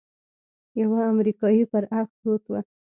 يوه 0.81 0.99
امريکايي 1.13 1.63
پر 1.71 1.83
اړخ 1.97 2.09
پروت 2.19 2.43
و. 2.47 2.53